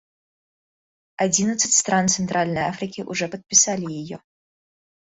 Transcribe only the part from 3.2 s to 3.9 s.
подписали